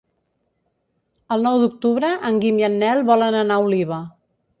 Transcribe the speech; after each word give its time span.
El 1.35 1.45
nou 1.47 1.59
d'octubre 1.63 2.09
en 2.29 2.39
Guim 2.45 2.57
i 2.63 2.65
en 2.69 2.79
Nel 2.85 3.03
volen 3.11 3.39
anar 3.43 3.59
a 3.61 3.67
Oliva. 3.67 4.01